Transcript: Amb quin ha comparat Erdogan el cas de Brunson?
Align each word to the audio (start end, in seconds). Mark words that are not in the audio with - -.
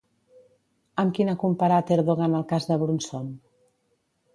Amb 1.03 1.13
quin 1.19 1.29
ha 1.33 1.37
comparat 1.45 1.95
Erdogan 1.99 2.41
el 2.41 2.49
cas 2.55 2.69
de 2.71 2.83
Brunson? 2.87 3.33